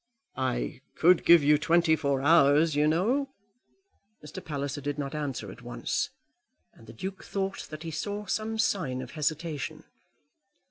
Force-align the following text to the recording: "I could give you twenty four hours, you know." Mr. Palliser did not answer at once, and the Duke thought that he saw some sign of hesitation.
"I 0.35 0.81
could 0.95 1.23
give 1.23 1.43
you 1.43 1.59
twenty 1.59 1.95
four 1.95 2.23
hours, 2.23 2.75
you 2.75 2.87
know." 2.87 3.29
Mr. 4.25 4.43
Palliser 4.43 4.81
did 4.81 4.97
not 4.97 5.13
answer 5.13 5.51
at 5.51 5.61
once, 5.61 6.09
and 6.73 6.87
the 6.87 6.91
Duke 6.93 7.23
thought 7.23 7.67
that 7.69 7.83
he 7.83 7.91
saw 7.91 8.25
some 8.25 8.57
sign 8.57 9.03
of 9.03 9.11
hesitation. 9.11 9.83